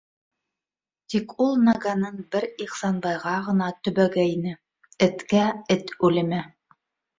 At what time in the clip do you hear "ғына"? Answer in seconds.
3.49-3.69